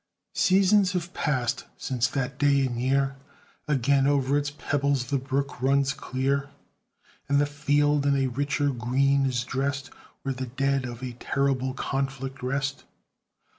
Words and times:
Seasons 0.33 0.93
have 0.93 1.13
passed 1.13 1.65
since 1.77 2.07
that 2.07 2.39
day 2.39 2.65
and 2.65 2.81
year 2.81 3.17
Again 3.67 4.07
o'er 4.07 4.35
its 4.35 4.49
pebbles 4.49 5.11
the 5.11 5.19
brook 5.19 5.61
runs 5.61 5.93
clear, 5.93 6.49
And 7.29 7.39
the 7.39 7.45
field 7.45 8.07
in 8.07 8.15
a 8.15 8.25
richer 8.25 8.71
green 8.71 9.27
is 9.27 9.43
drest 9.43 9.91
Where 10.23 10.33
the 10.33 10.47
dead 10.47 10.85
of 10.85 11.03
a 11.03 11.11
terrible 11.13 11.75
conflict 11.75 12.41
rest. 12.41 12.83